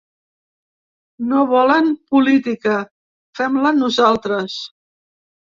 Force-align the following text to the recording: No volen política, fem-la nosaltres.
No 1.33 1.41
volen 1.51 1.91
política, 2.15 2.79
fem-la 3.41 3.75
nosaltres. 3.83 4.59